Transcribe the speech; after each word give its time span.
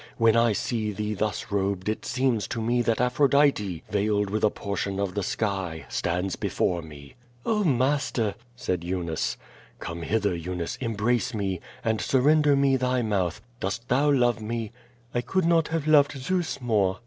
When 0.17 0.35
I 0.35 0.51
see 0.53 0.91
thao 0.91 1.15
thus 1.15 1.51
robed 1.51 1.87
it 1.87 2.05
seems 2.07 2.47
to 2.47 2.59
me 2.59 2.81
that 2.81 2.99
Aphrodite, 2.99 3.83
veiled 3.87 4.31
with 4.31 4.43
a 4.43 4.49
por 4.49 4.75
tion 4.75 4.99
of 4.99 5.13
the 5.13 5.21
sky, 5.21 5.85
stands 5.89 6.35
before 6.35 6.81
me." 6.81 7.13
"Oh, 7.45 7.63
master!" 7.63 8.33
said 8.55 8.83
Eunice.. 8.83 9.37
"Come 9.77 10.01
hither, 10.01 10.33
Eunice, 10.35 10.75
embrace 10.81 11.35
me, 11.35 11.59
and 11.85 12.01
surrender 12.01 12.55
me 12.55 12.77
thy 12.77 13.03
mouth. 13.03 13.41
Dost 13.59 13.89
thou 13.89 14.09
love 14.11 14.41
me?" 14.41 14.71
"I 15.13 15.21
could 15.21 15.45
not 15.45 15.67
have 15.67 15.85
loved 15.85 16.13
Zeus 16.13 16.59
more." 16.59 16.97